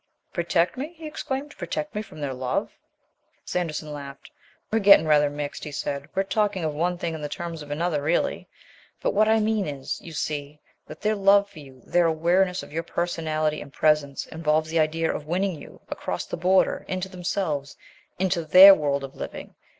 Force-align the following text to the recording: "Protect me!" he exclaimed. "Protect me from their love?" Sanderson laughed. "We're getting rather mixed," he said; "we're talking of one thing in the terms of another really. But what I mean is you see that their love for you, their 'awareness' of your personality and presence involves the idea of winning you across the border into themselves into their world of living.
"Protect 0.33 0.77
me!" 0.77 0.93
he 0.97 1.05
exclaimed. 1.05 1.55
"Protect 1.59 1.93
me 1.93 2.01
from 2.01 2.21
their 2.21 2.33
love?" 2.33 2.71
Sanderson 3.45 3.93
laughed. 3.93 4.31
"We're 4.71 4.79
getting 4.79 5.05
rather 5.05 5.29
mixed," 5.29 5.63
he 5.63 5.71
said; 5.71 6.09
"we're 6.15 6.23
talking 6.23 6.63
of 6.65 6.73
one 6.73 6.97
thing 6.97 7.13
in 7.13 7.21
the 7.21 7.29
terms 7.29 7.61
of 7.61 7.69
another 7.69 8.01
really. 8.01 8.47
But 8.99 9.13
what 9.13 9.27
I 9.27 9.39
mean 9.39 9.67
is 9.67 10.01
you 10.01 10.11
see 10.13 10.59
that 10.87 11.01
their 11.01 11.13
love 11.13 11.51
for 11.51 11.59
you, 11.59 11.83
their 11.85 12.07
'awareness' 12.07 12.63
of 12.63 12.73
your 12.73 12.81
personality 12.81 13.61
and 13.61 13.71
presence 13.71 14.25
involves 14.25 14.71
the 14.71 14.79
idea 14.79 15.13
of 15.15 15.27
winning 15.27 15.61
you 15.61 15.81
across 15.89 16.25
the 16.25 16.35
border 16.35 16.83
into 16.87 17.07
themselves 17.07 17.77
into 18.17 18.43
their 18.43 18.73
world 18.73 19.03
of 19.03 19.13
living. 19.15 19.53